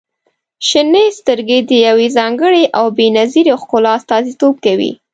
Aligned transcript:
•شنې 0.67 1.05
سترګې 1.19 1.59
د 1.69 1.71
يوې 1.87 2.07
ځانګړې 2.17 2.63
او 2.77 2.85
بې 2.97 3.07
نظیرې 3.17 3.53
ښکلا 3.61 3.91
استازیتوب 3.97 4.55
کوي. 4.65 4.91